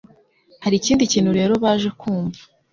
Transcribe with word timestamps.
hari 0.63 0.75
ikindi 0.77 1.11
kintu 1.13 1.31
rero 1.39 1.53
baje 1.63 1.89
kumva. 1.99 2.41